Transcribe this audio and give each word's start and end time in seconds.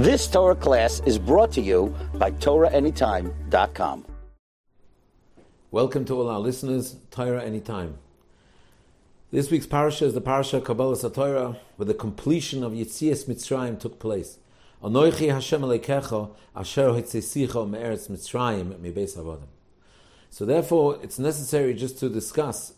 This 0.00 0.26
Torah 0.26 0.54
class 0.54 1.02
is 1.04 1.18
brought 1.18 1.52
to 1.52 1.60
you 1.60 1.94
by 2.14 2.30
TorahAnytime.com. 2.30 4.06
Welcome 5.70 6.06
to 6.06 6.14
all 6.14 6.30
our 6.30 6.40
listeners, 6.40 6.96
Torah 7.10 7.44
Anytime. 7.44 7.98
This 9.30 9.50
week's 9.50 9.66
parasha 9.66 10.06
is 10.06 10.14
the 10.14 10.22
parasha 10.22 10.62
Kabbalah 10.62 10.96
Satorah, 10.96 11.58
where 11.76 11.84
the 11.84 11.92
completion 11.92 12.64
of 12.64 12.72
Yitzias 12.72 13.26
Mitzrayim 13.26 13.78
took 13.78 13.98
place. 13.98 14.38
Hashem 14.82 14.90
Asher 15.34 15.58
Me'eretz 17.68 18.08
Mitzrayim 18.08 18.80
Avodim. 18.80 19.48
So 20.30 20.46
therefore, 20.46 20.98
it's 21.02 21.18
necessary 21.18 21.74
just 21.74 21.98
to 21.98 22.08
discuss 22.08 22.72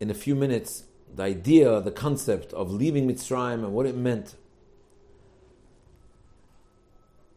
in 0.00 0.10
a 0.10 0.14
few 0.14 0.34
minutes 0.34 0.82
the 1.14 1.22
idea, 1.22 1.80
the 1.80 1.92
concept 1.92 2.52
of 2.54 2.72
leaving 2.72 3.08
Mitzrayim 3.08 3.62
and 3.62 3.72
what 3.72 3.86
it 3.86 3.94
meant 3.94 4.34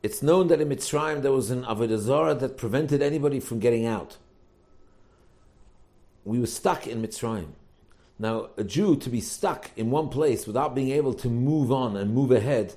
it's 0.04 0.22
known 0.22 0.48
that 0.50 0.60
in 0.60 0.70
Mitzrayim 0.70 1.22
there 1.22 1.32
was 1.32 1.50
an 1.50 1.64
Avodah 1.64 2.40
that 2.40 2.58
prevented 2.58 3.02
anybody 3.02 3.40
from 3.40 3.60
getting 3.60 3.86
out. 3.86 4.18
We 6.26 6.40
were 6.40 6.46
stuck 6.46 6.86
in 6.86 7.02
Mitzrayim. 7.02 7.54
Now, 8.20 8.50
a 8.58 8.64
Jew 8.64 8.96
to 8.98 9.10
be 9.10 9.22
stuck 9.22 9.72
in 9.76 9.90
one 9.90 10.10
place 10.10 10.46
without 10.46 10.76
being 10.76 10.92
able 10.92 11.14
to 11.16 11.30
move 11.30 11.72
on 11.72 11.96
and 11.96 12.14
move 12.14 12.32
ahead, 12.32 12.76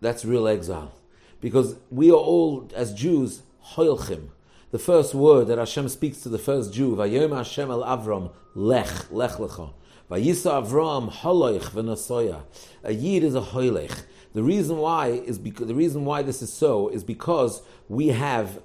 that's 0.00 0.24
real 0.24 0.46
exile. 0.46 0.92
Because 1.40 1.76
we 1.90 2.10
are 2.10 2.14
all, 2.14 2.68
as 2.74 2.92
Jews, 2.92 3.42
hoilchim. 3.74 4.28
The 4.72 4.78
first 4.78 5.16
word 5.16 5.48
that 5.48 5.58
Hashem 5.58 5.88
speaks 5.88 6.18
to 6.20 6.28
the 6.28 6.38
first 6.38 6.72
Jew, 6.72 6.94
Vayom 6.94 7.36
Hashem 7.36 7.72
el 7.72 7.82
Avram, 7.82 8.30
lech, 8.54 9.10
lech 9.10 9.32
lecha. 9.32 9.72
Vayisa 10.08 10.64
Avram, 10.64 11.10
holoich 11.10 11.70
v'nasoya. 11.70 12.42
A 12.84 12.92
yid 12.92 13.24
is 13.24 13.34
a 13.34 13.40
hoilech. 13.40 14.04
The 14.32 14.44
reason 14.44 14.76
why 14.76 15.08
is 15.08 15.40
because 15.40 15.66
the 15.66 15.74
reason 15.74 16.04
why 16.04 16.22
this 16.22 16.40
is 16.40 16.52
so 16.52 16.88
is 16.88 17.02
because 17.02 17.62
we 17.88 18.08
have 18.08 18.62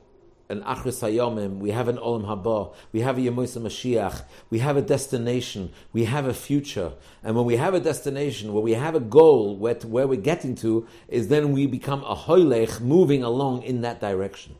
an 0.47 0.61
Achris 0.61 1.01
Hayomim, 1.01 1.57
we 1.57 1.71
have 1.71 1.87
an 1.87 1.97
Olam 1.97 2.23
Haba, 2.23 2.75
we 2.91 3.01
have 3.01 3.17
a 3.17 3.21
Yemoisa 3.21 3.59
Mashiach, 3.59 4.25
we 4.51 4.59
have 4.59 4.77
a 4.77 4.83
destination, 4.83 5.71
we 5.91 6.03
have 6.03 6.27
a 6.27 6.35
future. 6.35 6.93
And 7.23 7.35
when 7.35 7.45
we 7.45 7.55
have 7.55 7.73
a 7.73 7.79
destination, 7.79 8.53
where 8.53 8.61
we 8.61 8.73
have 8.73 8.93
a 8.93 8.99
goal, 8.99 9.57
where, 9.57 9.73
to, 9.73 9.87
where 9.87 10.05
we're 10.07 10.21
getting 10.21 10.53
to, 10.57 10.85
is 11.07 11.29
then 11.29 11.51
we 11.51 11.65
become 11.65 12.03
a 12.03 12.15
Hoylech 12.15 12.79
moving 12.79 13.23
along 13.23 13.63
in 13.63 13.81
that 13.81 13.99
direction. 13.99 14.55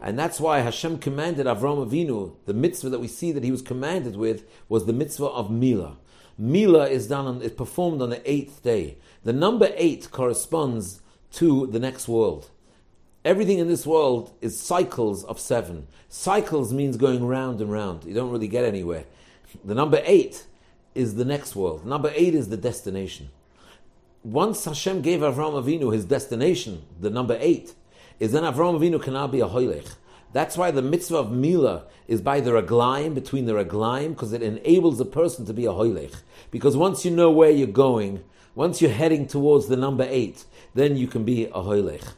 And 0.00 0.18
that's 0.18 0.40
why 0.40 0.60
Hashem 0.60 0.98
commanded 0.98 1.46
Avram 1.46 1.84
Avinu, 1.84 2.34
the 2.46 2.54
mitzvah 2.54 2.90
that 2.90 3.00
we 3.00 3.08
see 3.08 3.32
that 3.32 3.42
he 3.42 3.50
was 3.50 3.62
commanded 3.62 4.16
with, 4.16 4.44
was 4.68 4.86
the 4.86 4.92
mitzvah 4.92 5.26
of 5.26 5.50
Mila. 5.50 5.96
Mila 6.38 6.88
is 6.88 7.08
done 7.08 7.26
on, 7.26 7.42
is 7.42 7.52
performed 7.52 8.00
on 8.00 8.10
the 8.10 8.30
eighth 8.30 8.62
day. 8.62 8.98
The 9.24 9.32
number 9.32 9.72
eight 9.74 10.10
corresponds 10.12 11.02
to 11.32 11.66
the 11.66 11.80
next 11.80 12.06
world. 12.06 12.50
Everything 13.24 13.58
in 13.58 13.66
this 13.66 13.84
world 13.84 14.32
is 14.40 14.58
cycles 14.58 15.24
of 15.24 15.40
seven. 15.40 15.88
Cycles 16.08 16.72
means 16.72 16.96
going 16.96 17.26
round 17.26 17.60
and 17.60 17.72
round. 17.72 18.04
You 18.04 18.14
don't 18.14 18.30
really 18.30 18.48
get 18.48 18.64
anywhere. 18.64 19.04
The 19.64 19.74
number 19.74 20.00
eight 20.04 20.46
is 20.94 21.16
the 21.16 21.24
next 21.24 21.56
world. 21.56 21.84
Number 21.84 22.12
eight 22.14 22.34
is 22.34 22.48
the 22.48 22.56
destination. 22.56 23.30
Once 24.22 24.64
Hashem 24.64 25.02
gave 25.02 25.20
Avram 25.20 25.62
Avinu 25.62 25.92
his 25.92 26.04
destination, 26.04 26.84
the 27.00 27.10
number 27.10 27.36
eight, 27.40 27.74
is 28.18 28.32
then 28.32 28.42
Avram 28.42 28.78
Avinu 28.78 29.00
can 29.00 29.14
now 29.14 29.26
be 29.26 29.40
a 29.40 29.48
hoylech. 29.48 29.94
That's 30.32 30.56
why 30.56 30.70
the 30.70 30.82
mitzvah 30.82 31.16
of 31.16 31.32
Mila 31.32 31.86
is 32.06 32.20
by 32.20 32.40
the 32.40 32.50
raglaim, 32.52 33.14
between 33.14 33.46
the 33.46 33.54
raglaim, 33.54 34.10
because 34.10 34.32
it 34.32 34.42
enables 34.42 35.00
a 35.00 35.04
person 35.04 35.46
to 35.46 35.54
be 35.54 35.64
a 35.64 35.70
hoylech. 35.70 36.14
Because 36.50 36.76
once 36.76 37.04
you 37.04 37.10
know 37.10 37.30
where 37.30 37.50
you're 37.50 37.66
going, 37.66 38.24
once 38.54 38.82
you're 38.82 38.90
heading 38.90 39.26
towards 39.26 39.68
the 39.68 39.76
number 39.76 40.06
eight, 40.08 40.44
then 40.74 40.96
you 40.96 41.06
can 41.06 41.24
be 41.24 41.46
a 41.46 41.52
hoylech. 41.52 42.12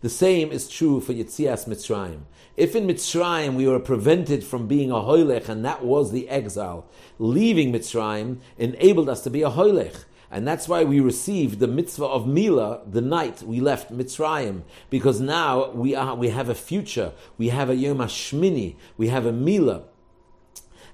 The 0.00 0.08
same 0.08 0.50
is 0.50 0.68
true 0.68 1.00
for 1.00 1.12
Yitzias 1.12 1.66
Mitzrayim. 1.68 2.22
If 2.56 2.76
in 2.76 2.86
Mitzrayim 2.86 3.54
we 3.54 3.66
were 3.66 3.80
prevented 3.80 4.44
from 4.44 4.66
being 4.66 4.90
a 4.90 4.94
hoylech, 4.94 5.48
and 5.48 5.64
that 5.64 5.84
was 5.84 6.10
the 6.10 6.28
exile, 6.28 6.86
leaving 7.18 7.72
Mitzrayim 7.72 8.38
enabled 8.58 9.08
us 9.08 9.22
to 9.22 9.30
be 9.30 9.42
a 9.42 9.50
hoylech. 9.50 10.04
And 10.30 10.46
that's 10.46 10.68
why 10.68 10.84
we 10.84 11.00
received 11.00 11.58
the 11.58 11.68
mitzvah 11.68 12.06
of 12.06 12.26
Mila 12.26 12.80
the 12.86 13.00
night 13.00 13.42
we 13.42 13.60
left 13.60 13.92
Mitzrayim, 13.92 14.62
because 14.90 15.20
now 15.20 15.70
we, 15.70 15.94
are, 15.94 16.14
we 16.14 16.30
have 16.30 16.48
a 16.48 16.54
future, 16.54 17.12
we 17.38 17.50
have 17.50 17.70
a 17.70 17.76
Yom 17.76 17.98
HaShmini, 17.98 18.76
we 18.96 19.08
have 19.08 19.26
a 19.26 19.32
Mila. 19.32 19.84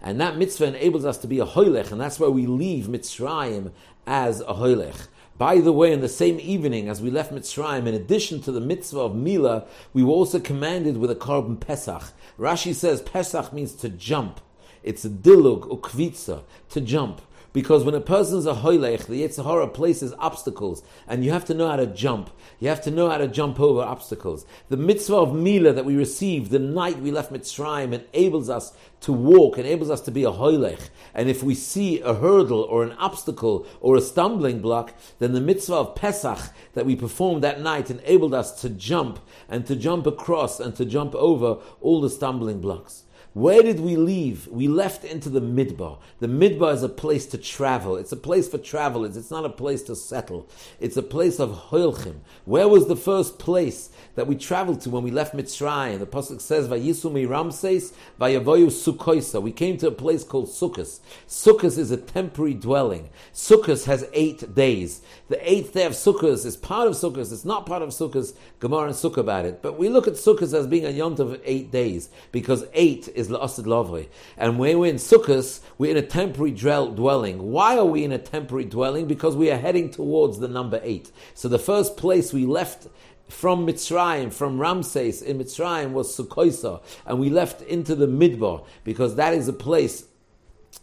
And 0.02 0.20
that 0.20 0.36
mitzvah 0.36 0.66
enables 0.66 1.04
us 1.04 1.18
to 1.18 1.26
be 1.26 1.38
a 1.38 1.46
hoylech, 1.46 1.92
and 1.92 2.00
that's 2.00 2.18
why 2.18 2.28
we 2.28 2.46
leave 2.46 2.86
Mitzrayim 2.86 3.72
as 4.06 4.40
a 4.40 4.54
hoylech. 4.54 5.08
By 5.40 5.60
the 5.60 5.72
way, 5.72 5.92
in 5.92 6.02
the 6.02 6.08
same 6.08 6.38
evening 6.38 6.88
as 6.88 7.00
we 7.00 7.10
left 7.10 7.32
Mitzrayim, 7.32 7.86
in 7.86 7.94
addition 7.94 8.42
to 8.42 8.52
the 8.52 8.60
mitzvah 8.60 9.00
of 9.00 9.14
Mila, 9.14 9.66
we 9.94 10.02
were 10.02 10.12
also 10.12 10.38
commanded 10.38 10.98
with 10.98 11.10
a 11.10 11.14
korban 11.14 11.58
Pesach. 11.58 12.12
Rashi 12.38 12.74
says 12.74 13.00
Pesach 13.00 13.50
means 13.50 13.72
to 13.76 13.88
jump. 13.88 14.40
It's 14.82 15.04
a 15.06 15.08
dilug, 15.08 15.68
ukvitza, 15.68 16.42
to 16.70 16.80
jump. 16.82 17.22
Because 17.52 17.82
when 17.82 17.96
a 17.96 18.00
person's 18.00 18.46
a 18.46 18.54
hoylech, 18.54 19.06
the 19.06 19.22
Yetzer 19.22 19.44
Hara 19.44 19.66
places 19.66 20.14
obstacles, 20.18 20.84
and 21.08 21.24
you 21.24 21.32
have 21.32 21.44
to 21.46 21.54
know 21.54 21.68
how 21.68 21.76
to 21.76 21.86
jump. 21.86 22.30
You 22.60 22.68
have 22.68 22.80
to 22.82 22.92
know 22.92 23.10
how 23.10 23.18
to 23.18 23.26
jump 23.26 23.58
over 23.58 23.80
obstacles. 23.80 24.46
The 24.68 24.76
mitzvah 24.76 25.16
of 25.16 25.34
Mila 25.34 25.72
that 25.72 25.84
we 25.84 25.96
received 25.96 26.52
the 26.52 26.60
night 26.60 27.00
we 27.00 27.10
left 27.10 27.32
Mitzrayim 27.32 27.92
enables 27.92 28.48
us 28.48 28.72
to 29.00 29.12
walk, 29.12 29.58
enables 29.58 29.90
us 29.90 30.00
to 30.02 30.12
be 30.12 30.22
a 30.22 30.30
hoylech. 30.30 30.90
And 31.12 31.28
if 31.28 31.42
we 31.42 31.56
see 31.56 32.00
a 32.00 32.14
hurdle 32.14 32.62
or 32.62 32.84
an 32.84 32.92
obstacle 32.92 33.66
or 33.80 33.96
a 33.96 34.00
stumbling 34.00 34.60
block, 34.60 34.94
then 35.18 35.32
the 35.32 35.40
mitzvah 35.40 35.74
of 35.74 35.94
Pesach 35.96 36.54
that 36.74 36.86
we 36.86 36.94
performed 36.94 37.42
that 37.42 37.60
night 37.60 37.90
enabled 37.90 38.34
us 38.34 38.60
to 38.60 38.70
jump 38.70 39.18
and 39.48 39.66
to 39.66 39.74
jump 39.74 40.06
across 40.06 40.60
and 40.60 40.76
to 40.76 40.84
jump 40.84 41.16
over 41.16 41.58
all 41.80 42.00
the 42.00 42.10
stumbling 42.10 42.60
blocks. 42.60 43.04
Where 43.32 43.62
did 43.62 43.78
we 43.78 43.94
leave? 43.94 44.48
We 44.48 44.66
left 44.66 45.04
into 45.04 45.28
the 45.28 45.40
midbar. 45.40 45.98
The 46.18 46.26
midbar 46.26 46.74
is 46.74 46.82
a 46.82 46.88
place 46.88 47.26
to 47.26 47.38
travel. 47.38 47.96
It's 47.96 48.10
a 48.10 48.16
place 48.16 48.48
for 48.48 48.58
travelers. 48.58 49.16
It's 49.16 49.30
not 49.30 49.44
a 49.44 49.50
place 49.50 49.84
to 49.84 49.94
settle. 49.94 50.48
It's 50.80 50.96
a 50.96 51.02
place 51.02 51.38
of 51.38 51.68
hoilchim. 51.70 52.16
Where 52.44 52.66
was 52.66 52.88
the 52.88 52.96
first 52.96 53.38
place 53.38 53.90
that 54.16 54.26
we 54.26 54.34
traveled 54.34 54.80
to 54.80 54.90
when 54.90 55.04
we 55.04 55.12
left 55.12 55.36
Mitzrayim? 55.36 56.00
The 56.00 56.06
pasuk 56.06 56.40
says, 56.40 56.66
"Vayisumi 56.66 57.28
Ramses, 57.28 57.92
Vayavoyu 58.20 58.66
Sukkoisa." 58.66 59.40
We 59.40 59.52
came 59.52 59.76
to 59.78 59.86
a 59.86 59.92
place 59.92 60.24
called 60.24 60.48
Sukkos. 60.48 60.98
Sukkos 61.28 61.78
is 61.78 61.92
a 61.92 61.96
temporary 61.96 62.54
dwelling. 62.54 63.10
Sukkos 63.32 63.84
has 63.84 64.08
eight 64.12 64.56
days. 64.56 65.02
The 65.28 65.38
eighth 65.48 65.74
day 65.74 65.86
of 65.86 65.92
Sukkos 65.92 66.44
is 66.44 66.56
part 66.56 66.88
of 66.88 66.94
Sukkos. 66.94 67.32
It's 67.32 67.44
not 67.44 67.64
part 67.64 67.82
of 67.82 67.90
Sukkos. 67.90 68.34
Gemara 68.58 68.86
and 68.86 68.94
Sukkah 68.94 69.18
about 69.18 69.44
it, 69.44 69.62
but 69.62 69.78
we 69.78 69.88
look 69.88 70.08
at 70.08 70.14
Sukkos 70.14 70.52
as 70.52 70.66
being 70.66 70.84
a 70.84 70.90
yont 70.90 71.20
of 71.20 71.40
eight 71.44 71.70
days 71.70 72.10
because 72.32 72.64
eight 72.74 73.08
la'asid 73.28 73.64
lavri. 73.64 74.08
And 74.36 74.58
when 74.58 74.78
we're 74.78 74.90
in 74.90 74.96
Sukkot, 74.96 75.60
we're 75.78 75.90
in 75.90 75.96
a 75.96 76.06
temporary 76.06 76.52
dwelling. 76.52 77.50
Why 77.50 77.76
are 77.76 77.84
we 77.84 78.04
in 78.04 78.12
a 78.12 78.18
temporary 78.18 78.64
dwelling? 78.64 79.06
Because 79.06 79.36
we 79.36 79.50
are 79.50 79.56
heading 79.56 79.90
towards 79.90 80.38
the 80.38 80.48
number 80.48 80.80
eight. 80.82 81.10
So 81.34 81.48
the 81.48 81.58
first 81.58 81.96
place 81.96 82.32
we 82.32 82.46
left 82.46 82.88
from 83.28 83.66
Mitzrayim, 83.66 84.32
from 84.32 84.60
Ramses 84.60 85.22
in 85.22 85.38
Mitzrayim 85.38 85.92
was 85.92 86.16
Sukkoisa, 86.16 86.82
and 87.06 87.18
we 87.20 87.30
left 87.30 87.62
into 87.62 87.94
the 87.94 88.06
Midbar 88.06 88.64
because 88.84 89.14
that 89.16 89.34
is 89.34 89.48
a 89.48 89.52
place 89.52 90.04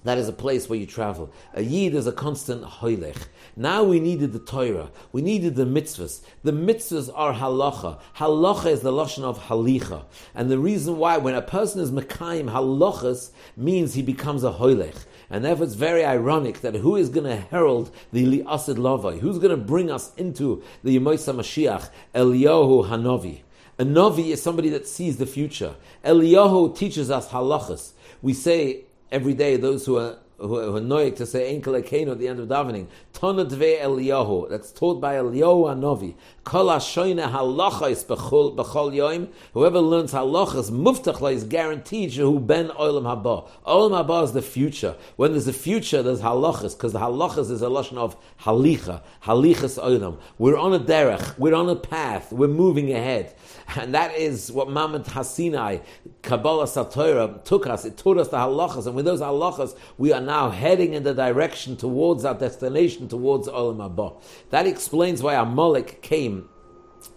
that 0.04 0.18
is 0.18 0.30
a 0.30 0.34
place 0.34 0.70
where 0.70 0.80
you 0.80 0.86
travel. 0.86 1.32
A 1.54 1.62
yid 1.62 1.96
is 1.96 2.08
a 2.08 2.12
constant 2.12 2.64
hoylech. 2.64 3.28
Now 3.56 3.84
we 3.84 4.00
needed 4.00 4.32
the 4.32 4.40
Torah. 4.40 4.92
We 5.12 5.22
needed 5.22 5.56
the 5.56 5.66
mitzvahs. 5.66 6.22
The 6.44 6.52
mitzvahs 6.52 7.10
are 7.14 7.34
halacha. 7.34 8.00
Halacha 8.16 8.68
is 8.68 8.82
the 8.82 8.92
lashon 8.92 9.24
of 9.24 9.40
halicha. 9.48 10.06
And 10.36 10.50
the 10.50 10.60
reason 10.60 10.98
why, 10.98 11.18
when 11.18 11.36
a 11.36 11.42
person 11.42 11.82
is 11.82 11.92
mekayim 11.92 12.52
halachas, 12.52 13.32
means 13.58 13.96
he 13.96 14.02
becomes 14.02 14.44
a 14.44 14.52
hoylech. 14.52 15.06
And 15.30 15.44
therefore 15.44 15.66
it's 15.66 15.76
very 15.76 16.06
ironic 16.06 16.62
that 16.62 16.76
who 16.76 16.96
is 16.96 17.10
going 17.10 17.26
to 17.26 17.36
herald 17.36 17.92
the 18.14 18.26
liasid 18.26 18.76
lavai? 18.76 19.20
Who's 19.20 19.40
going 19.40 19.52
to 19.52 19.58
bring 19.58 19.92
us 19.92 20.14
into 20.16 20.64
the 20.84 20.98
Yemoisa 20.98 21.36
Mashiach? 21.36 21.90
Eliyahu 22.16 22.88
Hanavi. 22.88 23.42
A 23.80 23.84
Navi 23.84 24.30
is 24.30 24.42
somebody 24.42 24.70
that 24.70 24.88
sees 24.88 25.18
the 25.18 25.26
future. 25.26 25.76
Eliyahu 26.04 26.76
teaches 26.76 27.12
us 27.12 27.30
halachas. 27.30 27.92
We 28.22 28.34
say 28.34 28.86
every 29.12 29.34
day 29.34 29.58
those 29.58 29.86
who 29.86 29.98
are 29.98 30.18
who, 30.40 30.58
are 30.58 30.78
annoyed 30.78 31.16
to 31.16 31.26
say 31.26 31.60
Enkel 31.60 31.82
Ekenu 31.82 32.12
at 32.12 32.20
the 32.20 32.28
end 32.28 32.40
of 32.40 32.48
davening. 32.48 32.88
Tona 33.14 33.50
Dve 33.50 33.82
Eliyahu. 33.82 34.50
That's 34.50 34.72
taught 34.72 35.02
by 35.02 35.16
Eliyahu 35.16 35.76
Anovi. 35.76 36.16
Kol 36.44 36.68
Hashoyne 36.68 37.32
Halachais 37.32 38.06
B'chol 38.06 38.56
Yoim. 38.56 39.30
Whoever 39.54 39.80
learns 39.80 40.14
halachas, 40.14 40.70
Muftach 40.70 41.34
is 41.34 41.44
guaranteed 41.44 42.12
Shehu 42.12 42.46
Ben 42.46 42.70
Olam 42.70 43.04
Haba. 43.04 43.50
Olam 43.66 44.06
Haba 44.06 44.24
is 44.26 44.34
the 44.34 44.42
future. 44.42 44.96
When 45.16 45.32
there's 45.32 45.48
a 45.48 45.54
future, 45.54 46.04
there's 46.04 46.22
halachas, 46.22 46.78
because 46.78 46.94
the 46.94 47.00
halachas 47.00 47.50
is 47.50 47.62
a 47.62 47.68
lashon 47.68 47.98
of 47.98 48.16
halicha, 48.42 49.02
halichas 49.24 49.82
Olam. 49.82 50.20
We're 50.38 50.58
on 50.58 50.74
a 50.74 50.80
derech, 50.80 51.38
we're 51.40 51.56
on 51.56 51.70
a 51.70 51.76
path, 51.76 52.32
we're 52.32 52.48
moving 52.48 52.92
ahead. 52.94 53.34
And 53.76 53.94
that 53.94 54.16
is 54.16 54.52
what 54.52 54.70
Mamad 54.70 55.06
Hasinai, 55.06 55.82
Kabbalah 56.22 56.66
Satorah, 56.66 57.44
took 57.44 57.68
us. 57.68 57.84
It 57.86 57.98
taught 57.98 58.18
us 58.18 58.30
the 58.30 58.38
halachas. 58.38 58.88
And 58.88 58.96
with 58.96 59.06
those 59.06 59.20
halachas, 59.20 59.76
we 59.98 60.14
are 60.14 60.22
now 60.22 60.50
heading 60.50 60.94
in 60.94 61.04
the 61.04 61.14
direction 61.14 61.76
towards 61.76 62.24
our 62.24 62.34
destination, 62.34 63.08
towards 63.08 63.48
Olam 63.48 63.78
Haba. 63.78 64.22
That 64.52 64.68
explains 64.68 65.22
why 65.22 65.36
Amalek 65.36 66.02
came 66.02 66.50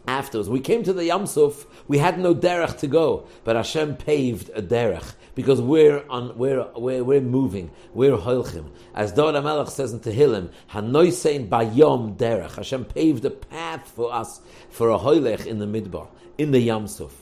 afterwards. 0.07 0.49
We 0.49 0.61
came 0.61 0.83
to 0.85 0.93
the 0.93 1.03
Yamsuf, 1.03 1.67
we 1.89 1.99
had 1.99 2.19
no 2.19 2.35
derech 2.35 2.79
to 2.79 2.87
go, 2.87 3.27
but 3.45 3.57
Hashem 3.57 3.97
paved 3.97 4.51
a 4.55 4.63
derech 4.63 5.15
because 5.35 5.61
we're 5.61 6.05
on, 6.09 6.37
we're, 6.37 6.67
we're, 6.77 7.05
we're 7.05 7.21
moving, 7.21 7.71
we're 7.95 8.17
hoilchim. 8.17 8.71
As 8.95 9.13
David 9.13 9.43
Melech 9.43 9.69
says 9.69 9.93
in 9.93 10.01
Tehillim, 10.01 10.51
Hanoisein 10.71 11.49
bayom 11.49 12.17
derech. 12.17 12.57
Hashem 12.57 12.85
paved 12.85 13.25
a 13.25 13.31
path 13.31 13.89
for 13.95 14.13
us 14.13 14.41
for 14.71 14.91
a 14.91 14.99
hoilech 14.99 15.47
in 15.47 15.59
the 15.59 15.67
midbar, 15.67 16.09
in 16.39 16.51
the 16.51 16.69
Yamsuf. 16.69 17.13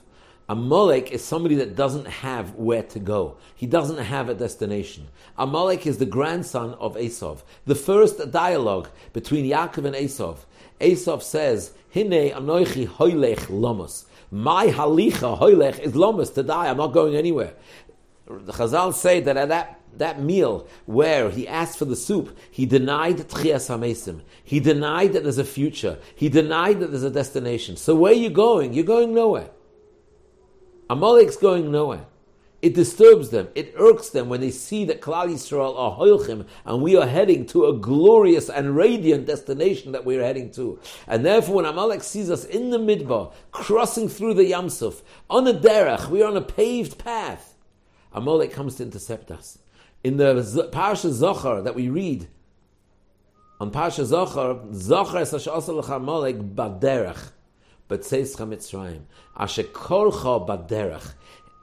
Amalek 0.50 1.12
is 1.12 1.22
somebody 1.22 1.56
that 1.56 1.76
doesn't 1.76 2.06
have 2.06 2.54
where 2.54 2.82
to 2.84 2.98
go. 2.98 3.36
He 3.54 3.66
doesn't 3.66 3.98
have 3.98 4.30
a 4.30 4.34
destination. 4.34 5.08
A 5.36 5.42
Amalek 5.42 5.86
is 5.86 5.98
the 5.98 6.06
grandson 6.06 6.72
of 6.74 6.96
Esav. 6.96 7.42
The 7.66 7.74
first 7.74 8.30
dialogue 8.30 8.88
between 9.12 9.44
Yaakov 9.44 9.84
and 9.84 9.94
Esav. 9.94 10.38
Esav 10.80 11.22
says, 11.22 11.74
Hine 11.92 12.30
anoichi 12.30 12.88
hoilech 12.88 13.40
lomos. 13.48 14.06
My 14.30 14.68
halicha 14.68 15.38
hoilech 15.38 15.78
is 15.80 15.92
lomos, 15.92 16.32
to 16.34 16.42
die. 16.42 16.68
I'm 16.68 16.78
not 16.78 16.94
going 16.94 17.14
anywhere. 17.14 17.52
The 18.26 18.52
Chazal 18.52 18.94
say 18.94 19.20
that 19.20 19.36
at 19.36 19.48
that 19.50 19.74
that 19.96 20.20
meal 20.20 20.66
where 20.86 21.28
he 21.30 21.48
asked 21.48 21.78
for 21.78 21.86
the 21.86 21.96
soup, 21.96 22.36
he 22.50 22.66
denied 22.66 23.16
Tchias 23.16 23.68
HaMesim. 23.68 24.20
He 24.44 24.60
denied 24.60 25.14
that 25.14 25.22
there's 25.24 25.38
a 25.38 25.44
future. 25.44 25.98
He 26.14 26.28
denied 26.28 26.80
that 26.80 26.90
there's 26.90 27.02
a 27.02 27.10
destination. 27.10 27.76
So 27.76 27.94
where 27.94 28.12
are 28.12 28.16
you 28.16 28.30
going? 28.30 28.74
You're 28.74 28.84
going 28.84 29.14
nowhere. 29.14 29.50
Amalek's 30.90 31.36
going 31.36 31.70
nowhere. 31.70 32.06
It 32.60 32.74
disturbs 32.74 33.30
them, 33.30 33.48
it 33.54 33.74
irks 33.78 34.10
them 34.10 34.28
when 34.28 34.40
they 34.40 34.50
see 34.50 34.84
that 34.86 35.00
Klal 35.00 35.28
Yisrael 35.28 35.78
are 35.78 35.96
hoilchim 35.96 36.44
and 36.64 36.82
we 36.82 36.96
are 36.96 37.06
heading 37.06 37.46
to 37.46 37.66
a 37.66 37.72
glorious 37.72 38.50
and 38.50 38.74
radiant 38.74 39.26
destination 39.26 39.92
that 39.92 40.04
we're 40.04 40.24
heading 40.24 40.50
to. 40.52 40.80
And 41.06 41.24
therefore, 41.24 41.56
when 41.56 41.66
Amalek 41.66 42.02
sees 42.02 42.30
us 42.30 42.44
in 42.44 42.70
the 42.70 42.78
midbar, 42.78 43.32
crossing 43.52 44.08
through 44.08 44.34
the 44.34 44.50
Yamsuf, 44.50 45.02
on 45.30 45.46
a 45.46 45.54
derech, 45.54 46.08
we're 46.08 46.26
on 46.26 46.36
a 46.36 46.42
paved 46.42 46.98
path, 46.98 47.54
Amalek 48.12 48.52
comes 48.52 48.74
to 48.76 48.82
intercept 48.82 49.30
us. 49.30 49.58
In 50.02 50.16
the 50.16 50.34
Parsha 50.72 51.10
Zachor 51.10 51.62
that 51.62 51.76
we 51.76 51.88
read, 51.88 52.26
on 53.60 53.70
Parsha 53.70 54.04
Zachor, 54.04 54.74
Zachor 54.74 55.20
es 55.20 55.88
Amalek 55.88 56.38
baderech. 56.38 57.30
But 57.88 58.04
says 58.04 58.36
Mitzrayim, 58.36 59.02
Asher 59.36 59.64
korcha 59.64 60.46
baderach. 60.46 61.14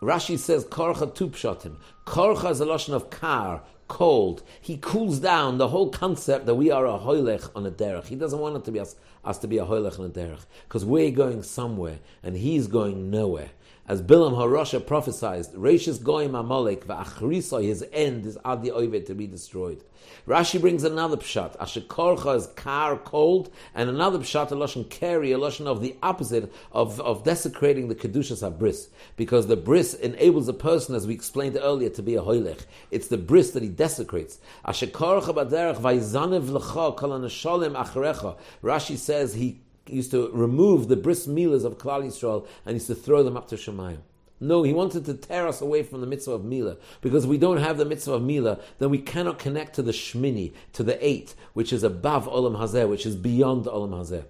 Rashi 0.02 0.38
says 0.38 0.66
korcha 0.66 1.14
tu 1.14 1.30
pshatim. 1.30 1.76
Korcha 2.06 2.52
is 2.52 2.60
a 2.60 2.66
lashon 2.66 2.94
of 2.94 3.10
kar, 3.10 3.62
cold. 3.88 4.44
He 4.60 4.78
cools 4.78 5.20
down 5.20 5.58
the 5.58 5.68
whole 5.68 5.90
concept 5.90 6.48
that 6.48 6.56
we 6.56 6.72
are 6.72 6.86
a 6.86 6.98
hoilech 6.98 7.50
on 7.56 7.66
a 7.66 7.72
derech. 7.72 8.08
He 8.08 8.16
doesn't 8.16 8.40
want 8.40 8.56
it 8.58 8.66
to 8.66 8.72
be 8.72 8.80
us, 8.80 8.96
us 9.24 9.38
to 9.40 9.48
be 9.48 9.60
a 9.60 9.66
hoilech 9.66 10.00
on 10.00 10.06
a 10.06 10.10
derech 10.10 10.46
because 10.68 10.84
we're 10.84 11.12
going 11.12 11.44
somewhere 11.44 12.00
and 12.24 12.36
he's 12.36 12.68
going 12.68 13.10
nowhere. 13.10 13.52
As 13.88 14.02
Bilam 14.02 14.34
Harosha 14.34 14.84
prophesied, 14.84 15.46
Rashis 15.54 16.02
Goyim 16.02 16.34
Amalek, 16.34 16.88
Va'achrisa, 16.88 17.64
his 17.64 17.86
end 17.94 18.26
is 18.26 18.36
Adi 18.44 18.72
Oivet 18.72 19.06
to 19.06 19.14
be 19.14 19.28
destroyed. 19.28 19.84
Rashi 20.28 20.60
brings 20.60 20.84
another 20.84 21.18
pshat. 21.18 21.56
Ashekorcha 21.58 22.36
is 22.36 22.48
kar, 22.56 22.98
cold, 22.98 23.52
and 23.76 23.88
another 23.88 24.18
pshat, 24.18 24.52
a 24.52 24.56
lashon 24.56 24.90
carry, 24.90 25.32
a 25.34 25.38
lashon 25.38 25.68
of 25.68 25.82
the 25.82 25.96
opposite 26.02 26.52
of, 26.72 27.00
of 27.00 27.24
desecrating 27.24 27.88
the 27.88 27.94
kedushas 27.94 28.58
bris, 28.58 28.90
because 29.18 29.46
the 29.46 29.56
bris 29.56 29.94
enables 29.94 30.48
a 30.48 30.54
person, 30.54 30.96
as 30.96 31.06
we 31.06 31.14
explained 31.14 31.56
earlier, 31.56 31.92
to 31.92 32.02
be 32.02 32.16
a 32.16 32.24
hoilech. 32.24 32.66
It's 32.90 33.08
the 33.08 33.20
bris 33.20 33.52
that 33.52 33.62
he 33.62 33.70
desecrates. 33.70 34.40
Ashekorcha 34.66 35.32
baderech 35.32 35.78
vayzanev 35.80 36.46
lecha 36.46 36.98
kol 36.98 37.12
acharecha. 37.12 38.36
Rashi 38.64 38.98
says 38.98 39.36
he 39.36 39.62
used 39.88 40.12
to 40.12 40.30
remove 40.32 40.88
the 40.88 40.96
bris 40.96 41.28
milas 41.28 41.66
of 41.66 41.78
Klal 41.78 42.04
Yisrael 42.04 42.48
and 42.66 42.76
used 42.76 42.88
to 42.88 42.96
throw 42.96 43.24
them 43.24 43.38
up 43.38 43.48
to 43.50 43.56
Shemayim. 43.56 44.00
No, 44.40 44.64
he 44.64 44.74
wanted 44.74 45.06
to 45.06 45.14
tear 45.14 45.48
us 45.48 45.62
away 45.62 45.82
from 45.84 46.02
the 46.02 46.08
mitzvah 46.08 46.34
of 46.34 46.44
Mila. 46.44 46.76
Because 47.00 47.24
if 47.24 47.30
we 47.30 47.38
don't 47.38 47.58
have 47.58 47.78
the 47.78 47.86
mitzvah 47.86 48.16
of 48.16 48.24
Mila, 48.24 48.60
then 48.80 48.90
we 48.90 48.98
cannot 48.98 49.40
connect 49.40 49.76
to 49.76 49.82
the 49.82 49.94
Shmini, 49.94 50.54
to 50.74 50.84
the 50.84 51.04
eight, 51.06 51.36
which 51.54 51.72
is 51.72 51.84
above 51.84 52.28
Olam 52.28 52.60
Hazeh, 52.60 52.88
which 52.88 53.06
is 53.06 53.16
beyond 53.16 53.66
Olam 53.66 53.92
Hazeh. 53.92 54.26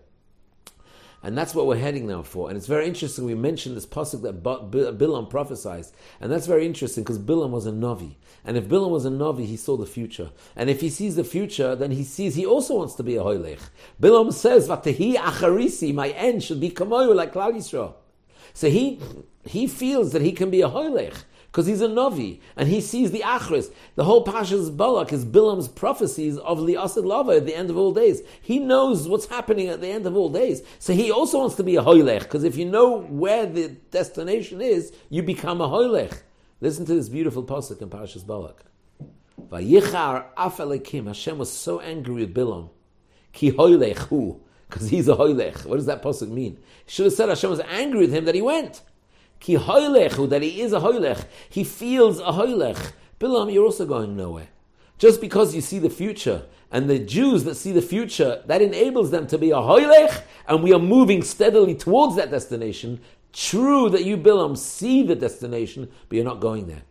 And 1.26 1.36
that's 1.36 1.56
what 1.56 1.66
we're 1.66 1.78
heading 1.78 2.06
now 2.06 2.22
for. 2.22 2.50
And 2.50 2.56
it's 2.56 2.68
very 2.68 2.86
interesting. 2.86 3.26
We 3.26 3.34
mentioned 3.34 3.76
this 3.76 3.88
pasuk 3.88 4.22
that 4.22 4.44
Bilam 4.44 5.28
prophesied, 5.28 5.88
and 6.22 6.32
that's 6.32 6.46
very 6.46 6.68
interesting 6.68 7.04
because 7.04 7.18
Bilam 7.18 7.50
was 7.50 7.66
a 7.66 7.72
navi. 7.72 8.14
And 8.44 8.56
if 8.56 8.66
Bilam 8.66 8.92
was 8.92 9.06
a 9.06 9.10
navi, 9.10 9.48
he 9.48 9.58
saw 9.58 9.76
the 9.76 9.88
future. 9.88 10.30
And 10.56 10.70
if 10.70 10.82
he 10.82 10.90
sees 10.92 11.16
the 11.16 11.24
future, 11.24 11.76
then 11.76 11.90
he 11.90 12.04
sees 12.04 12.36
he 12.36 12.46
also 12.46 12.76
wants 12.76 12.94
to 12.94 13.04
be 13.04 13.16
a 13.16 13.24
hoylech. 13.24 13.60
Bilam 14.00 14.32
says, 14.32 14.68
"Vatehi 14.68 15.16
acharisi, 15.16 15.92
my 15.96 16.10
end 16.10 16.44
should 16.44 16.60
be 16.60 16.70
kamoyu 16.70 17.16
like 17.16 17.34
Klal 17.34 17.54
Yisrael." 17.54 17.96
So 18.54 18.70
he 18.70 19.00
he 19.46 19.66
feels 19.66 20.12
that 20.12 20.22
he 20.22 20.32
can 20.32 20.52
be 20.52 20.62
a 20.62 20.70
hoylech 20.70 21.24
because 21.56 21.68
he's 21.68 21.80
a 21.80 21.88
Novi 21.88 22.42
and 22.58 22.68
he 22.68 22.82
sees 22.82 23.12
the 23.12 23.22
Achris. 23.22 23.72
The 23.96 24.04
whole 24.04 24.26
Parshas 24.26 24.76
Balak 24.76 25.14
is 25.14 25.24
Bilam's 25.24 25.70
prophecies 25.70 26.38
of 26.38 26.68
the 26.68 26.76
Asad 26.76 27.06
Lava 27.06 27.38
at 27.38 27.46
the 27.46 27.56
end 27.56 27.70
of 27.70 27.78
all 27.78 27.94
days. 27.94 28.22
He 28.42 28.60
knows 28.60 29.08
what's 29.08 29.28
happening 29.28 29.70
at 29.70 29.80
the 29.80 29.88
end 29.88 30.06
of 30.06 30.18
all 30.18 30.28
days. 30.28 30.64
So 30.80 30.92
he 30.92 31.12
also 31.12 31.40
wants 31.40 31.56
to 31.56 31.64
be 31.64 31.78
a 31.78 31.82
Hoylech, 31.82 32.24
because 32.24 32.44
if 32.44 32.58
you 32.58 32.66
know 32.66 33.04
where 33.04 33.46
the 33.46 33.70
destination 33.70 34.60
is, 34.60 34.92
you 35.10 35.24
become 35.24 35.62
a 35.62 35.70
Hoylech. 35.70 36.24
Listen 36.60 36.86
to 36.88 36.94
this 36.94 37.08
beautiful 37.08 37.46
pasuk 37.46 37.82
in 37.82 37.90
Parashas 37.90 38.28
Balak. 38.28 38.66
Vayichar 39.48 40.26
afalekim. 40.38 41.08
Hashem 41.08 41.38
was 41.38 41.50
so 41.50 41.80
angry 41.80 42.16
with 42.16 42.36
Bilam. 42.36 42.70
Ki 43.32 43.54
hoylech 43.54 44.00
hu. 44.10 44.42
Because 44.70 44.90
he's 44.90 45.08
a 45.08 45.16
hoylech. 45.16 45.66
What 45.66 45.78
does 45.78 45.86
that 45.86 46.04
pasuk 46.04 46.28
mean? 46.28 46.58
He 46.86 46.92
should 46.92 47.06
have 47.06 47.14
said 47.14 47.30
Hashem 47.30 47.50
was 47.50 47.62
angry 47.62 48.02
with 48.02 48.14
him 48.14 48.26
that 48.26 48.36
he 48.36 48.42
went. 48.42 48.82
Ki 49.40 49.56
hoylech, 49.56 50.30
that 50.30 50.42
he 50.42 50.62
is 50.62 50.74
a 50.74 50.80
hoylech. 50.80 51.26
He 51.50 51.64
feels 51.64 52.20
a 52.20 52.32
hoylech. 52.32 52.94
Bilam, 53.20 53.54
you're 53.54 53.66
also 53.66 53.86
going 53.86 54.16
nowhere. 54.16 54.48
Just 54.98 55.22
because 55.22 55.54
you 55.54 55.62
see 55.62 55.80
the 55.80 55.90
future, 55.90 56.46
and 56.72 56.90
the 56.90 57.00
Jews 57.00 57.44
that 57.44 57.56
see 57.56 57.72
the 57.72 57.82
future, 57.82 58.42
that 58.48 58.62
enables 58.62 59.12
them 59.12 59.28
to 59.28 59.38
be 59.38 59.52
a 59.52 59.56
hoylech, 59.56 60.24
and 60.48 60.64
we 60.64 60.74
are 60.74 60.80
moving 60.80 61.22
steadily 61.22 61.76
towards 61.76 62.16
that 62.16 62.32
destination. 62.32 63.00
True 63.32 63.90
that 63.90 64.06
you, 64.06 64.18
Bilam, 64.18 64.58
see 64.58 65.04
the 65.04 65.16
destination, 65.16 65.90
but 66.10 66.16
you're 66.16 66.26
not 66.26 66.40
going 66.40 66.68
there. 66.68 66.84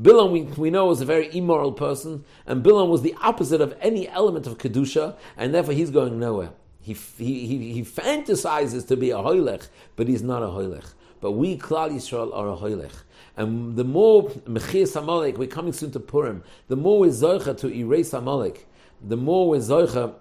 Bilam, 0.00 0.30
we, 0.30 0.42
we 0.42 0.70
know, 0.70 0.86
was 0.86 1.00
a 1.00 1.06
very 1.06 1.34
immoral 1.34 1.72
person, 1.72 2.24
and 2.46 2.62
Bilam 2.62 2.88
was 2.88 3.02
the 3.02 3.14
opposite 3.22 3.60
of 3.60 3.74
any 3.80 4.08
element 4.08 4.46
of 4.46 4.58
Kedusha, 4.58 5.16
and 5.36 5.54
therefore 5.54 5.74
he's 5.74 5.90
going 5.90 6.18
nowhere. 6.18 6.50
He, 6.86 6.94
he, 6.94 7.72
he, 7.72 7.82
fantasizes 7.82 8.86
to 8.86 8.96
be 8.96 9.10
a 9.10 9.16
hoylech, 9.16 9.66
but 9.96 10.06
he's 10.06 10.22
not 10.22 10.44
a 10.44 10.46
hoylech. 10.46 10.94
But 11.20 11.32
we, 11.32 11.58
Klal 11.58 11.90
Yisrael, 11.90 12.32
are 12.32 12.48
a 12.48 12.56
hoylech. 12.56 12.92
And 13.36 13.74
the 13.74 13.82
more 13.82 14.28
Mechias 14.46 14.94
Amalek, 14.94 15.36
we're 15.36 15.48
coming 15.48 15.72
soon 15.72 15.90
to 15.90 15.98
Purim, 15.98 16.44
the 16.68 16.76
more 16.76 17.00
we're 17.00 17.54
to 17.54 17.68
erase 17.74 18.12
Amalek, 18.12 18.68
the 19.02 19.16
more 19.16 19.48
we're 19.48 19.58
to 19.58 20.14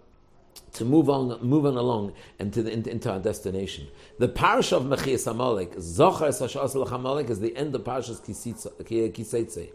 move 0.83 1.07
on, 1.07 1.39
move 1.43 1.67
on 1.67 1.77
along 1.77 2.13
and 2.39 2.51
to 2.51 2.63
the, 2.63 2.71
into 2.71 3.11
our 3.11 3.19
destination. 3.19 3.87
The 4.17 4.27
parish 4.27 4.71
of 4.71 4.85
Mechias 4.85 5.29
Amalek, 5.29 5.75
Zochar 5.75 6.29
Sashas 6.29 6.91
Amalek, 6.91 7.29
is 7.29 7.41
the 7.41 7.55
end 7.55 7.75
of 7.75 7.83
Parashas 7.83 8.25
Kiseitze. 8.25 9.69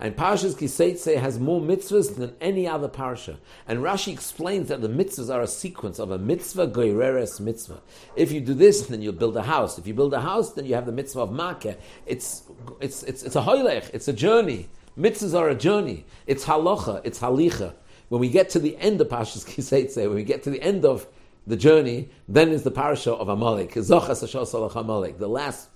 And 0.00 0.16
Parashas 0.16 0.54
Kiseitze 0.54 1.20
has 1.20 1.38
more 1.38 1.60
mitzvahs 1.60 2.16
than 2.16 2.34
any 2.40 2.66
other 2.66 2.88
parasha. 2.88 3.38
And 3.68 3.80
Rashi 3.80 4.10
explains 4.10 4.68
that 4.68 4.80
the 4.80 4.88
mitzvahs 4.88 5.32
are 5.32 5.42
a 5.42 5.46
sequence 5.46 5.98
of 5.98 6.10
a 6.10 6.16
mitzvah 6.16 6.68
goireres 6.68 7.38
mitzvah. 7.38 7.82
If 8.16 8.32
you 8.32 8.40
do 8.40 8.54
this, 8.54 8.86
then 8.86 9.02
you'll 9.02 9.12
build 9.12 9.36
a 9.36 9.42
house. 9.42 9.78
If 9.78 9.86
you 9.86 9.92
build 9.92 10.14
a 10.14 10.20
house, 10.22 10.54
then 10.54 10.64
you 10.64 10.74
have 10.74 10.86
the 10.86 10.92
mitzvah 10.92 11.20
of 11.20 11.30
makeh. 11.30 11.76
It's, 12.06 12.44
it's, 12.80 13.02
it's, 13.02 13.22
it's 13.22 13.36
a 13.36 13.42
hoylech, 13.42 13.90
it's 13.92 14.08
a 14.08 14.14
journey. 14.14 14.70
Mitzvahs 14.98 15.38
are 15.38 15.50
a 15.50 15.54
journey. 15.54 16.06
It's 16.26 16.46
halacha, 16.46 17.02
it's 17.04 17.20
halicha. 17.20 17.74
When 18.08 18.22
we 18.22 18.30
get 18.30 18.48
to 18.50 18.58
the 18.58 18.78
end 18.78 19.02
of 19.02 19.08
Parashas 19.08 19.44
Kiseitze, 19.46 19.98
when 19.98 20.14
we 20.14 20.24
get 20.24 20.42
to 20.44 20.50
the 20.50 20.62
end 20.62 20.86
of 20.86 21.06
the 21.46 21.56
journey, 21.56 22.08
then 22.26 22.48
is 22.50 22.62
the 22.62 22.70
parasha 22.70 23.12
of 23.12 23.28
Amalek. 23.28 23.72
The 23.74 25.28
last 25.28 25.69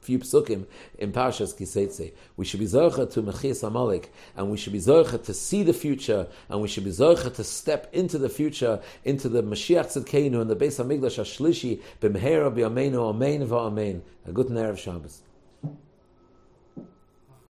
few 0.00 0.18
psukim 0.18 0.66
in 0.98 1.12
Parshas 1.12 1.54
Kiseitze. 1.54 2.12
We 2.36 2.44
should 2.44 2.60
be 2.60 2.66
zorcha 2.66 3.10
to 3.12 3.22
Mechias 3.22 3.66
Amalek, 3.66 4.12
and 4.36 4.50
we 4.50 4.56
should 4.56 4.72
be 4.72 4.78
zorcha 4.78 5.22
to 5.24 5.34
see 5.34 5.62
the 5.62 5.72
future, 5.72 6.26
and 6.48 6.60
we 6.60 6.68
should 6.68 6.84
be 6.84 6.90
zorcha 6.90 7.34
to 7.34 7.44
step 7.44 7.88
into 7.92 8.18
the 8.18 8.28
future, 8.28 8.80
into 9.04 9.28
the 9.28 9.42
Mashiach 9.42 9.86
Tzidkeinu 9.86 10.40
and 10.40 10.50
the 10.50 10.56
Beis 10.56 10.82
Hamikdash 10.82 11.18
Ashlishi 11.18 11.80
b'mehera 12.00 12.54
b'yameinu 12.54 13.10
amen 13.10 13.46
v'amen. 13.46 14.02
A 14.26 14.32
good 14.32 14.48
Erev 14.48 14.78
Shabbos. 14.78 15.22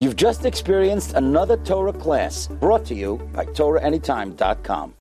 You've 0.00 0.16
just 0.16 0.46
experienced 0.46 1.12
another 1.12 1.58
Torah 1.58 1.92
class 1.92 2.46
brought 2.46 2.86
to 2.86 2.94
you 2.94 3.18
by 3.34 3.44
TorahAnytime.com. 3.44 4.94